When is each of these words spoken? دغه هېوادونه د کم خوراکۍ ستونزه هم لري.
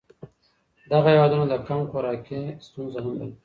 دغه 0.91 1.07
هېوادونه 1.13 1.45
د 1.49 1.55
کم 1.67 1.79
خوراکۍ 1.91 2.41
ستونزه 2.67 2.99
هم 3.05 3.13
لري. 3.19 3.33